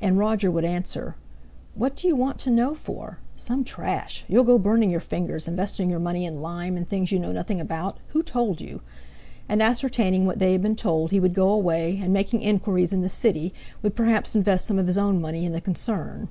And 0.00 0.16
Roger 0.16 0.48
would 0.48 0.64
answer: 0.64 1.16
"What 1.74 1.96
do 1.96 2.06
you 2.06 2.14
want 2.14 2.38
to 2.38 2.52
know 2.52 2.72
for? 2.76 3.18
Some 3.34 3.64
trash! 3.64 4.24
You'll 4.28 4.44
go 4.44 4.60
burning 4.60 4.90
your 4.92 5.00
fingers—investing 5.00 5.90
your 5.90 5.98
money 5.98 6.24
in 6.24 6.40
lime, 6.40 6.76
and 6.76 6.86
things 6.88 7.10
you 7.10 7.18
know 7.18 7.32
nothing 7.32 7.60
about! 7.60 7.98
Who 8.10 8.22
told 8.22 8.60
you?" 8.60 8.80
and 9.48 9.60
ascertaining 9.60 10.24
what 10.24 10.38
they 10.38 10.52
had 10.52 10.62
been 10.62 10.76
told, 10.76 11.10
he 11.10 11.18
would 11.18 11.34
go 11.34 11.50
away, 11.50 11.98
and, 12.00 12.12
making 12.12 12.42
inquiries 12.42 12.92
in 12.92 13.00
the 13.00 13.08
City, 13.08 13.52
would 13.82 13.96
perhaps 13.96 14.36
invest 14.36 14.66
some 14.66 14.78
of 14.78 14.86
his 14.86 14.96
own 14.96 15.20
money 15.20 15.44
in 15.44 15.50
the 15.50 15.60
concern. 15.60 16.28